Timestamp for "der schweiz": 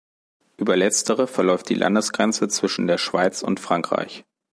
2.87-3.43